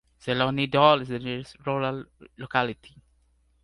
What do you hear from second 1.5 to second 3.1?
rural locality.